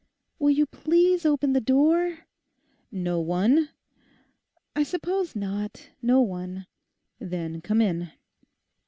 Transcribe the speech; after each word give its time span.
'Will 0.39 0.49
you 0.49 0.65
please 0.65 1.27
open 1.27 1.53
the 1.53 1.61
door?' 1.61 2.25
'No 2.91 3.19
one?' 3.21 3.69
'I 4.75 4.81
suppose 4.81 5.35
not—no 5.35 6.19
one.' 6.21 6.65
'Then 7.19 7.61
come 7.61 7.81
in. 7.81 8.11